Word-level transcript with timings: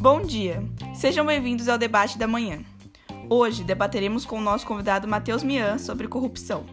Bom 0.00 0.22
dia, 0.22 0.62
sejam 0.94 1.26
bem-vindos 1.26 1.68
ao 1.68 1.76
debate 1.76 2.16
da 2.16 2.26
manhã. 2.26 2.60
Hoje 3.28 3.64
debateremos 3.64 4.24
com 4.24 4.38
o 4.38 4.40
nosso 4.40 4.66
convidado 4.66 5.08
Matheus 5.08 5.42
Mian 5.42 5.78
sobre 5.78 6.08
corrupção. 6.08 6.64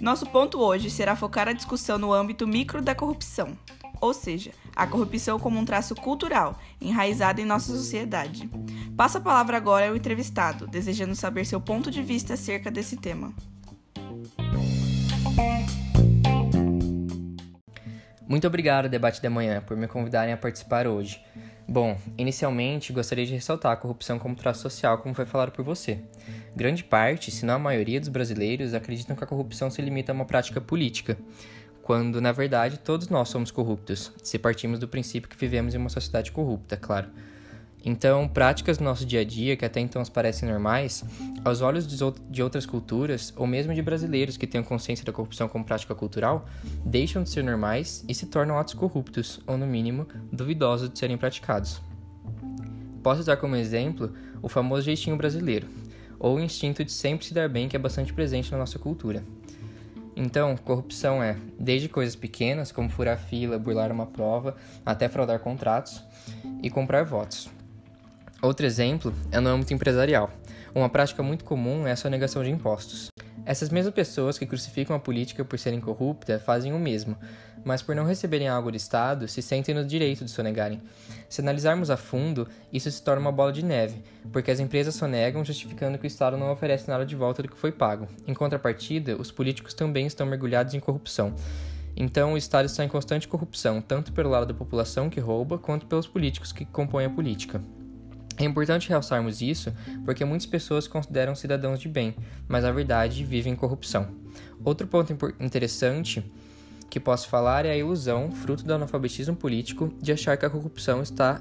Nosso 0.00 0.26
ponto 0.26 0.58
hoje 0.58 0.90
será 0.90 1.14
focar 1.14 1.48
a 1.48 1.52
discussão 1.52 1.98
no 1.98 2.12
âmbito 2.12 2.46
micro 2.46 2.82
da 2.82 2.94
corrupção, 2.94 3.56
ou 4.00 4.14
seja, 4.14 4.52
a 4.74 4.86
corrupção 4.86 5.38
como 5.38 5.58
um 5.58 5.64
traço 5.64 5.94
cultural 5.94 6.58
enraizado 6.80 7.40
em 7.40 7.44
nossa 7.44 7.72
sociedade. 7.72 8.50
Passo 8.96 9.18
a 9.18 9.20
palavra 9.20 9.56
agora 9.56 9.88
ao 9.88 9.96
entrevistado, 9.96 10.66
desejando 10.66 11.14
saber 11.14 11.44
seu 11.44 11.60
ponto 11.60 11.90
de 11.90 12.02
vista 12.02 12.34
acerca 12.34 12.70
desse 12.70 12.96
tema. 12.96 13.32
Muito 18.28 18.44
obrigado, 18.44 18.88
Debate 18.88 19.22
da 19.22 19.30
Manhã, 19.30 19.62
por 19.64 19.76
me 19.76 19.86
convidarem 19.86 20.34
a 20.34 20.36
participar 20.36 20.88
hoje. 20.88 21.22
Bom, 21.68 21.96
inicialmente 22.18 22.92
gostaria 22.92 23.24
de 23.24 23.32
ressaltar 23.32 23.70
a 23.70 23.76
corrupção 23.76 24.18
como 24.18 24.34
traço 24.34 24.62
social, 24.62 24.98
como 24.98 25.14
foi 25.14 25.24
falado 25.24 25.52
por 25.52 25.64
você. 25.64 26.00
Grande 26.54 26.82
parte, 26.82 27.30
se 27.30 27.46
não 27.46 27.54
a 27.54 27.58
maioria 27.58 28.00
dos 28.00 28.08
brasileiros, 28.08 28.74
acreditam 28.74 29.14
que 29.14 29.22
a 29.22 29.26
corrupção 29.28 29.70
se 29.70 29.80
limita 29.80 30.10
a 30.10 30.14
uma 30.14 30.24
prática 30.24 30.60
política, 30.60 31.16
quando 31.82 32.20
na 32.20 32.32
verdade 32.32 32.80
todos 32.80 33.08
nós 33.08 33.28
somos 33.28 33.52
corruptos, 33.52 34.12
se 34.20 34.40
partimos 34.40 34.80
do 34.80 34.88
princípio 34.88 35.30
que 35.30 35.36
vivemos 35.36 35.72
em 35.72 35.78
uma 35.78 35.88
sociedade 35.88 36.32
corrupta, 36.32 36.76
claro. 36.76 37.08
Então, 37.88 38.26
práticas 38.26 38.78
do 38.78 38.82
nosso 38.82 39.06
dia 39.06 39.20
a 39.20 39.24
dia 39.24 39.56
que 39.56 39.64
até 39.64 39.78
então 39.78 40.00
nos 40.00 40.08
parecem 40.08 40.48
normais, 40.48 41.04
aos 41.44 41.60
olhos 41.60 41.86
de 41.86 42.42
outras 42.42 42.66
culturas, 42.66 43.32
ou 43.36 43.46
mesmo 43.46 43.72
de 43.72 43.80
brasileiros 43.80 44.36
que 44.36 44.44
tenham 44.44 44.64
consciência 44.64 45.04
da 45.04 45.12
corrupção 45.12 45.46
como 45.46 45.64
prática 45.64 45.94
cultural, 45.94 46.46
deixam 46.84 47.22
de 47.22 47.30
ser 47.30 47.44
normais 47.44 48.04
e 48.08 48.12
se 48.12 48.26
tornam 48.26 48.58
atos 48.58 48.74
corruptos, 48.74 49.40
ou 49.46 49.56
no 49.56 49.68
mínimo, 49.68 50.04
duvidosos 50.32 50.90
de 50.90 50.98
serem 50.98 51.16
praticados. 51.16 51.80
Posso 53.04 53.20
usar 53.20 53.36
como 53.36 53.54
exemplo 53.54 54.12
o 54.42 54.48
famoso 54.48 54.82
jeitinho 54.82 55.16
brasileiro, 55.16 55.68
ou 56.18 56.38
o 56.38 56.40
instinto 56.40 56.84
de 56.84 56.90
sempre 56.90 57.24
se 57.24 57.32
dar 57.32 57.48
bem 57.48 57.68
que 57.68 57.76
é 57.76 57.78
bastante 57.78 58.12
presente 58.12 58.50
na 58.50 58.58
nossa 58.58 58.80
cultura. 58.80 59.22
Então, 60.16 60.56
corrupção 60.56 61.22
é 61.22 61.36
desde 61.56 61.88
coisas 61.88 62.16
pequenas, 62.16 62.72
como 62.72 62.88
furar 62.88 63.16
fila, 63.16 63.60
burlar 63.60 63.92
uma 63.92 64.06
prova, 64.06 64.56
até 64.84 65.08
fraudar 65.08 65.38
contratos 65.38 66.02
e 66.60 66.68
comprar 66.68 67.04
votos. 67.04 67.54
Outro 68.42 68.66
exemplo 68.66 69.14
é 69.32 69.40
no 69.40 69.48
âmbito 69.48 69.72
empresarial. 69.72 70.30
Uma 70.74 70.90
prática 70.90 71.22
muito 71.22 71.42
comum 71.42 71.86
é 71.86 71.92
a 71.92 71.96
sonegação 71.96 72.42
de 72.44 72.50
impostos. 72.50 73.08
Essas 73.46 73.70
mesmas 73.70 73.94
pessoas 73.94 74.36
que 74.36 74.44
crucificam 74.44 74.94
a 74.94 74.98
política 74.98 75.44
por 75.44 75.58
serem 75.58 75.80
corrupta 75.80 76.38
fazem 76.38 76.72
o 76.72 76.78
mesmo, 76.78 77.16
mas 77.64 77.80
por 77.80 77.94
não 77.94 78.04
receberem 78.04 78.48
algo 78.48 78.70
do 78.70 78.76
Estado, 78.76 79.26
se 79.26 79.40
sentem 79.40 79.74
no 79.74 79.84
direito 79.84 80.24
de 80.24 80.30
sonegarem. 80.30 80.82
Se 81.28 81.40
analisarmos 81.40 81.88
a 81.88 81.96
fundo, 81.96 82.46
isso 82.70 82.90
se 82.90 83.02
torna 83.02 83.22
uma 83.22 83.32
bola 83.32 83.52
de 83.52 83.64
neve, 83.64 84.02
porque 84.30 84.50
as 84.50 84.60
empresas 84.60 84.94
sonegam 84.94 85.44
justificando 85.44 85.96
que 85.96 86.04
o 86.04 86.06
Estado 86.06 86.36
não 86.36 86.52
oferece 86.52 86.88
nada 86.88 87.06
de 87.06 87.16
volta 87.16 87.42
do 87.42 87.48
que 87.48 87.56
foi 87.56 87.72
pago. 87.72 88.06
Em 88.26 88.34
contrapartida, 88.34 89.16
os 89.16 89.30
políticos 89.30 89.72
também 89.72 90.06
estão 90.06 90.26
mergulhados 90.26 90.74
em 90.74 90.80
corrupção. 90.80 91.34
Então, 91.96 92.34
o 92.34 92.36
Estado 92.36 92.66
está 92.66 92.84
em 92.84 92.88
constante 92.88 93.26
corrupção, 93.26 93.80
tanto 93.80 94.12
pelo 94.12 94.28
lado 94.28 94.46
da 94.46 94.52
população 94.52 95.08
que 95.08 95.20
rouba, 95.20 95.56
quanto 95.56 95.86
pelos 95.86 96.06
políticos 96.06 96.52
que 96.52 96.66
compõem 96.66 97.06
a 97.06 97.10
política. 97.10 97.62
É 98.38 98.44
importante 98.44 98.88
realçarmos 98.88 99.40
isso 99.40 99.72
porque 100.04 100.24
muitas 100.24 100.46
pessoas 100.46 100.86
consideram 100.86 101.34
cidadãos 101.34 101.80
de 101.80 101.88
bem, 101.88 102.14
mas 102.46 102.64
na 102.64 102.72
verdade 102.72 103.24
vivem 103.24 103.54
em 103.54 103.56
corrupção. 103.56 104.08
Outro 104.64 104.86
ponto 104.86 105.12
interessante 105.40 106.24
que 106.90 107.00
posso 107.00 107.28
falar 107.28 107.64
é 107.64 107.70
a 107.70 107.76
ilusão, 107.76 108.30
fruto 108.30 108.64
do 108.64 108.74
analfabetismo 108.74 109.34
político, 109.34 109.92
de 110.00 110.12
achar 110.12 110.36
que 110.36 110.46
a 110.46 110.50
corrupção 110.50 111.02
está 111.02 111.40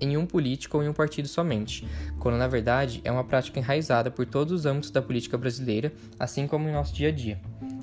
em 0.00 0.16
um 0.16 0.26
político 0.26 0.76
ou 0.76 0.84
em 0.84 0.88
um 0.88 0.92
partido 0.92 1.26
somente, 1.26 1.86
quando 2.18 2.36
na 2.36 2.46
verdade 2.46 3.00
é 3.02 3.10
uma 3.10 3.24
prática 3.24 3.58
enraizada 3.58 4.10
por 4.10 4.26
todos 4.26 4.52
os 4.52 4.66
âmbitos 4.66 4.90
da 4.90 5.00
política 5.00 5.38
brasileira, 5.38 5.92
assim 6.18 6.46
como 6.46 6.68
em 6.68 6.72
nosso 6.72 6.94
dia 6.94 7.08
a 7.08 7.12
dia. 7.12 7.40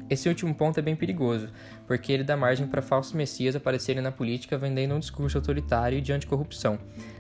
Esse 0.10 0.28
último 0.30 0.54
ponto 0.54 0.80
é 0.80 0.82
bem 0.82 0.96
perigoso, 0.96 1.50
porque 1.88 2.12
ele 2.12 2.24
dá 2.24 2.36
margem 2.36 2.68
para 2.68 2.82
falsos 2.82 3.14
messias 3.14 3.56
aparecerem 3.56 4.02
na 4.02 4.12
política 4.12 4.58
vendendo 4.58 4.94
um 4.96 5.00
discurso 5.00 5.38
autoritário 5.38 5.98
e 5.98 6.02
de 6.02 6.12
anticorrupção. 6.12 6.78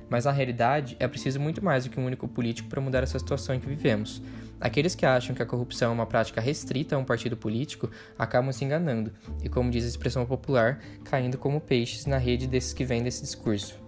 Mas 0.09 0.25
na 0.25 0.31
realidade, 0.31 0.95
é 0.99 1.07
preciso 1.07 1.39
muito 1.39 1.63
mais 1.63 1.85
do 1.85 1.89
que 1.89 1.99
um 1.99 2.05
único 2.05 2.27
político 2.27 2.69
para 2.69 2.81
mudar 2.81 3.03
essa 3.03 3.17
situação 3.17 3.55
em 3.55 3.59
que 3.59 3.67
vivemos. 3.67 4.21
Aqueles 4.59 4.95
que 4.95 5.05
acham 5.05 5.35
que 5.35 5.41
a 5.41 5.45
corrupção 5.45 5.91
é 5.91 5.93
uma 5.93 6.05
prática 6.05 6.39
restrita 6.39 6.95
a 6.95 6.99
um 6.99 7.03
partido 7.03 7.35
político 7.35 7.89
acabam 8.17 8.51
se 8.51 8.63
enganando 8.63 9.11
e, 9.43 9.49
como 9.49 9.69
diz 9.69 9.83
a 9.83 9.89
expressão 9.89 10.25
popular, 10.25 10.79
caindo 11.03 11.37
como 11.37 11.59
peixes 11.59 12.05
na 12.05 12.17
rede 12.17 12.47
desses 12.47 12.73
que 12.73 12.85
vendem 12.85 13.07
esse 13.07 13.21
discurso. 13.21 13.82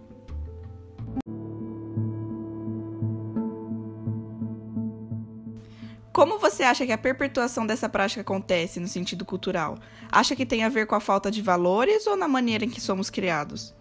Como 6.16 6.40
você 6.40 6.64
acha 6.64 6.86
que 6.86 6.94
a 6.94 6.98
perpetuação 6.98 7.68
dessa 7.68 7.90
prática 7.90 8.22
acontece 8.22 8.80
no 8.80 8.88
sentido 8.88 9.26
cultural? 9.26 9.78
Acha 10.09 10.34
que 10.34 10.46
tem 10.46 10.64
a 10.64 10.70
ver 10.70 10.88
com 10.88 10.96
a 10.96 11.02
falta 11.02 11.30
de 11.30 11.42
valores 11.42 12.08
ou 12.08 12.16
na 12.16 12.26
maneira 12.26 12.64
em 12.64 12.70
que 12.70 12.80
somos 12.80 13.09
criados? 13.09 13.76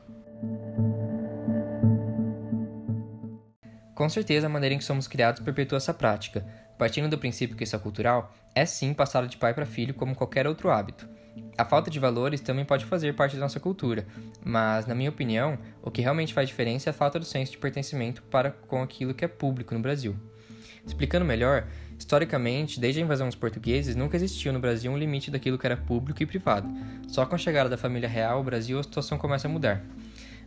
Com 3.94 4.09
certeza, 4.09 4.49
a 4.49 4.50
maneira 4.50 4.75
em 4.75 4.78
que 4.78 4.84
somos 4.84 5.06
criados 5.06 5.44
perpetua 5.44 5.77
essa 5.77 5.94
prática. 5.94 6.44
Partindo 6.77 7.09
do 7.09 7.17
princípio 7.17 7.56
que 7.56 7.62
isso 7.62 7.77
é 7.77 7.78
cultural, 7.78 8.34
é 8.53 8.67
sim 8.67 8.93
passado 8.93 9.28
de 9.28 9.37
pai 9.37 9.55
para 9.55 9.65
filho 9.65 9.94
como 9.94 10.17
qualquer 10.17 10.44
outro 10.49 10.73
hábito. 10.73 11.09
A 11.56 11.65
falta 11.65 11.89
de 11.89 12.00
valores 12.00 12.41
também 12.41 12.65
pode 12.65 12.84
fazer 12.84 13.15
parte 13.15 13.37
da 13.37 13.43
nossa 13.43 13.61
cultura, 13.61 14.09
mas, 14.44 14.87
na 14.87 14.94
minha 14.97 15.11
opinião, 15.11 15.56
o 15.81 15.89
que 15.89 16.03
realmente 16.03 16.34
faz 16.34 16.49
diferença 16.49 16.89
é 16.89 16.91
a 16.91 16.94
falta 16.94 17.21
do 17.21 17.25
senso 17.25 17.53
de 17.53 17.59
pertencimento 17.59 18.25
para 18.25 18.50
com 18.50 18.83
aquilo 18.83 19.15
que 19.15 19.25
é 19.25 19.28
público 19.28 19.73
no 19.73 19.78
Brasil. 19.78 20.17
Explicando 20.87 21.25
melhor, 21.25 21.67
Historicamente, 21.99 22.81
desde 22.81 23.00
a 23.00 23.05
invasão 23.05 23.28
dos 23.28 23.37
portugueses, 23.37 23.95
nunca 23.95 24.17
existiu 24.17 24.53
no 24.53 24.59
Brasil 24.59 24.91
um 24.91 24.99
limite 24.99 25.31
daquilo 25.31 25.59
que 25.59 25.67
era 25.67 25.77
público 25.77 26.22
e 26.22 26.27
privado. 26.27 26.69
Só 27.09 27.25
com 27.25 27.34
a 27.34 27.39
chegada 27.39 27.69
da 27.69 27.77
família 27.77 28.09
real 28.09 28.39
ao 28.39 28.45
Brasil 28.45 28.78
a 28.78 28.83
situação 28.83 29.17
começa 29.17 29.47
a 29.47 29.50
mudar. 29.50 29.83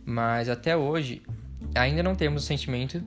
Mas 0.04 0.48
até 0.48 0.76
hoje, 0.76 1.22
ainda 1.74 2.02
não 2.02 2.14
temos 2.14 2.44
o 2.44 2.46
sentimento 2.46 3.02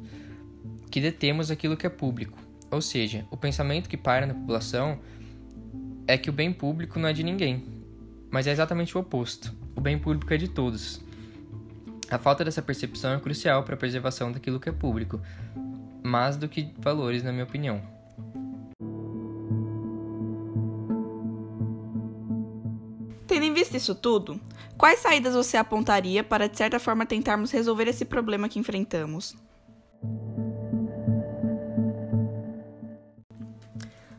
que 0.90 1.00
detemos 1.00 1.52
aquilo 1.52 1.78
que 1.78 1.86
é 1.86 1.90
público. 1.90 2.38
Ou 2.70 2.81
seja, 2.81 3.25
o 3.30 3.38
pensamento 3.38 3.88
que 3.88 3.97
paira 3.97 4.25
na 4.25 4.34
população 4.34 5.00
é 6.08 6.18
que 6.18 6.30
o 6.30 6.34
bem 6.34 6.52
público 6.52 7.00
não 7.00 7.09
é 7.09 7.14
de 7.14 7.24
ninguém, 7.24 7.64
mas 8.30 8.47
é 8.47 8.52
exatamente 8.52 8.97
o 8.97 9.02
oposto. 9.02 9.53
O 9.75 9.81
bem 9.81 9.97
público 9.97 10.34
é 10.34 10.38
de 10.38 10.47
todos. 10.47 11.02
A 12.09 12.18
falta 12.18 12.44
dessa 12.44 12.62
percepção 12.62 13.14
é 13.14 13.20
crucial 13.20 13.64
para 13.64 13.75
a 13.75 13.78
preservação 13.78 14.31
daquilo 14.31 14.59
que 14.59 14.68
é 14.68 14.72
público, 14.72 15.22
mais 16.11 16.35
do 16.35 16.49
que 16.49 16.73
valores, 16.77 17.23
na 17.23 17.31
minha 17.31 17.45
opinião. 17.45 17.81
Tendo 23.25 23.45
em 23.45 23.53
vista 23.53 23.77
isso 23.77 23.95
tudo, 23.95 24.39
quais 24.77 24.99
saídas 24.99 25.33
você 25.33 25.55
apontaria 25.55 26.22
para, 26.22 26.49
de 26.49 26.57
certa 26.57 26.77
forma, 26.79 27.05
tentarmos 27.05 27.49
resolver 27.49 27.88
esse 27.88 28.03
problema 28.03 28.49
que 28.49 28.59
enfrentamos? 28.59 29.38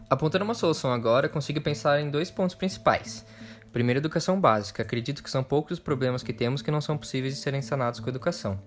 Apontando 0.09 0.45
uma 0.45 0.55
solução 0.55 0.93
agora, 0.93 1.29
consigo 1.29 1.61
pensar 1.61 2.01
em 2.01 2.11
dois 2.11 2.31
pontos 2.31 2.55
principais. 2.55 3.25
Primeiro, 3.73 3.99
educação 3.99 4.39
básica. 4.39 4.83
Acredito 4.83 5.23
que 5.23 5.31
são 5.31 5.43
poucos 5.43 5.79
os 5.79 5.79
problemas 5.79 6.23
que 6.23 6.33
temos 6.33 6.61
que 6.61 6.71
não 6.71 6.81
são 6.81 6.99
possíveis 6.99 7.35
de 7.35 7.41
serem 7.41 7.63
sanados 7.63 8.01
com 8.01 8.09
educação. 8.11 8.61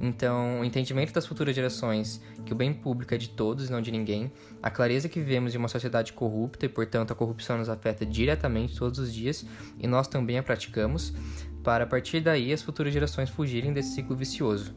Então, 0.00 0.60
o 0.60 0.64
entendimento 0.64 1.12
das 1.12 1.26
futuras 1.26 1.54
gerações 1.54 2.22
que 2.46 2.52
o 2.52 2.56
bem 2.56 2.72
público 2.72 3.12
é 3.12 3.18
de 3.18 3.28
todos 3.28 3.68
e 3.68 3.72
não 3.72 3.82
de 3.82 3.90
ninguém, 3.90 4.30
a 4.62 4.70
clareza 4.70 5.08
que 5.08 5.18
vivemos 5.18 5.54
em 5.54 5.58
uma 5.58 5.68
sociedade 5.68 6.12
corrupta 6.12 6.64
e, 6.64 6.68
portanto, 6.68 7.12
a 7.12 7.16
corrupção 7.16 7.58
nos 7.58 7.68
afeta 7.68 8.06
diretamente 8.06 8.78
todos 8.78 9.00
os 9.00 9.12
dias 9.12 9.44
e 9.78 9.88
nós 9.88 10.06
também 10.06 10.38
a 10.38 10.42
praticamos, 10.42 11.12
para 11.64 11.84
a 11.84 11.86
partir 11.86 12.20
daí 12.20 12.52
as 12.52 12.62
futuras 12.62 12.92
gerações 12.92 13.30
fugirem 13.30 13.72
desse 13.72 13.94
ciclo 13.94 14.16
vicioso 14.16 14.74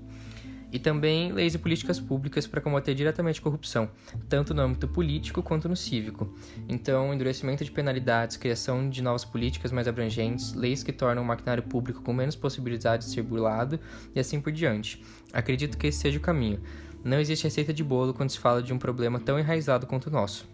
e 0.72 0.80
também 0.80 1.32
leis 1.32 1.54
e 1.54 1.58
políticas 1.58 2.00
públicas 2.00 2.46
para 2.48 2.62
combater 2.62 2.94
diretamente 2.94 3.40
a 3.40 3.44
corrupção, 3.44 3.90
tanto 4.28 4.54
no 4.54 4.62
âmbito 4.62 4.88
político 4.88 5.42
quanto 5.42 5.70
no 5.70 5.76
cívico. 5.76 6.34
Então, 6.68 7.14
endurecimento 7.14 7.64
de 7.64 7.72
penalidades, 7.72 8.38
criação 8.38 8.90
de 8.90 9.02
novas 9.02 9.24
políticas 9.24 9.72
mais 9.72 9.88
abrangentes, 9.88 10.54
leis 10.54 10.84
que 10.84 10.92
tornam 10.92 11.24
o 11.24 11.26
maquinário 11.26 11.64
público 11.64 12.02
com 12.02 12.14
menos 12.14 12.36
possibilidade 12.36 13.06
de 13.06 13.12
ser 13.12 13.24
burlado 13.24 13.80
e 14.14 14.20
assim 14.20 14.40
por 14.40 14.52
diante. 14.52 15.04
Acredito 15.32 15.78
que 15.78 15.88
esse 15.88 16.00
seja 16.00 16.18
o 16.18 16.22
caminho. 16.22 16.60
Não 17.04 17.20
existe 17.20 17.44
receita 17.44 17.72
de 17.72 17.84
bolo 17.84 18.14
quando 18.14 18.32
se 18.32 18.40
fala 18.40 18.64
de 18.64 18.74
um 18.74 18.80
problema 18.80 19.20
tão 19.20 19.38
enraizado 19.38 19.86
quanto 19.86 20.08
o 20.08 20.12
nosso. 20.12 20.48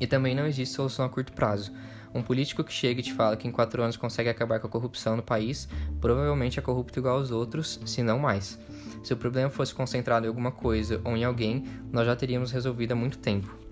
E 0.00 0.06
também 0.06 0.34
não 0.34 0.46
existe 0.46 0.74
solução 0.74 1.04
a 1.04 1.08
curto 1.08 1.32
prazo. 1.32 1.72
Um 2.14 2.22
político 2.22 2.62
que 2.62 2.72
chega 2.72 3.00
e 3.00 3.02
te 3.02 3.12
fala 3.12 3.36
que 3.36 3.48
em 3.48 3.50
quatro 3.50 3.82
anos 3.82 3.96
consegue 3.96 4.28
acabar 4.28 4.60
com 4.60 4.68
a 4.68 4.70
corrupção 4.70 5.16
no 5.16 5.22
país, 5.22 5.68
provavelmente 6.00 6.60
é 6.60 6.62
corrupto 6.62 7.00
igual 7.00 7.16
aos 7.16 7.32
outros, 7.32 7.80
se 7.84 8.04
não 8.04 8.20
mais. 8.20 8.56
Se 9.02 9.12
o 9.12 9.16
problema 9.16 9.50
fosse 9.50 9.74
concentrado 9.74 10.24
em 10.24 10.28
alguma 10.28 10.52
coisa 10.52 11.00
ou 11.04 11.16
em 11.16 11.24
alguém, 11.24 11.64
nós 11.90 12.06
já 12.06 12.14
teríamos 12.14 12.52
resolvido 12.52 12.92
há 12.92 12.94
muito 12.94 13.18
tempo. 13.18 13.64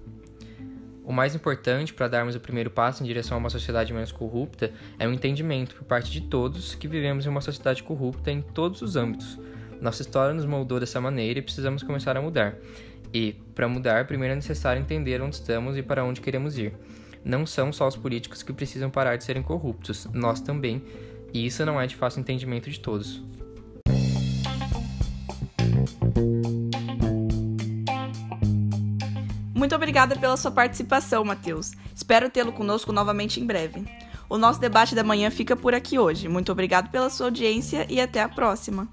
O 1.04 1.12
mais 1.12 1.34
importante 1.34 1.94
para 1.94 2.08
darmos 2.08 2.34
o 2.34 2.40
primeiro 2.40 2.70
passo 2.70 3.02
em 3.02 3.06
direção 3.06 3.36
a 3.36 3.40
uma 3.40 3.50
sociedade 3.50 3.92
menos 3.92 4.12
corrupta 4.12 4.72
é 4.98 5.06
o 5.06 5.12
entendimento 5.12 5.74
por 5.74 5.84
parte 5.84 6.10
de 6.10 6.22
todos 6.22 6.74
que 6.74 6.86
vivemos 6.86 7.26
em 7.26 7.28
uma 7.28 7.40
sociedade 7.40 7.82
corrupta 7.82 8.30
em 8.30 8.40
todos 8.40 8.82
os 8.82 8.94
âmbitos. 8.96 9.38
Nossa 9.80 10.02
história 10.02 10.32
nos 10.32 10.44
moldou 10.44 10.78
dessa 10.78 11.00
maneira 11.00 11.40
e 11.40 11.42
precisamos 11.42 11.82
começar 11.82 12.16
a 12.16 12.22
mudar. 12.22 12.56
E, 13.12 13.32
para 13.54 13.68
mudar, 13.68 14.06
primeiro 14.06 14.32
é 14.32 14.36
necessário 14.36 14.80
entender 14.80 15.20
onde 15.20 15.34
estamos 15.34 15.76
e 15.76 15.82
para 15.82 16.04
onde 16.04 16.20
queremos 16.20 16.56
ir. 16.56 16.72
Não 17.24 17.46
são 17.46 17.72
só 17.72 17.86
os 17.86 17.96
políticos 17.96 18.42
que 18.42 18.52
precisam 18.52 18.90
parar 18.90 19.16
de 19.16 19.24
serem 19.24 19.42
corruptos, 19.42 20.06
nós 20.12 20.40
também, 20.40 20.82
e 21.32 21.46
isso 21.46 21.64
não 21.64 21.80
é 21.80 21.86
de 21.86 21.96
fácil 21.96 22.20
entendimento 22.20 22.70
de 22.70 22.80
todos. 22.80 23.22
Muito 29.54 29.76
obrigada 29.76 30.16
pela 30.16 30.36
sua 30.36 30.50
participação, 30.50 31.24
Matheus. 31.24 31.70
Espero 31.94 32.28
tê-lo 32.28 32.52
conosco 32.52 32.92
novamente 32.92 33.40
em 33.40 33.46
breve. 33.46 33.86
O 34.28 34.36
nosso 34.36 34.60
debate 34.60 34.94
da 34.94 35.04
manhã 35.04 35.30
fica 35.30 35.54
por 35.54 35.74
aqui 35.74 35.98
hoje. 35.98 36.26
Muito 36.28 36.50
obrigado 36.50 36.90
pela 36.90 37.08
sua 37.08 37.26
audiência 37.26 37.86
e 37.88 38.00
até 38.00 38.20
a 38.20 38.28
próxima. 38.28 38.88